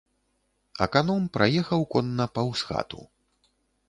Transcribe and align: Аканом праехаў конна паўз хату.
Аканом 0.85 1.27
праехаў 1.37 1.85
конна 1.97 2.25
паўз 2.39 2.59
хату. 2.71 3.01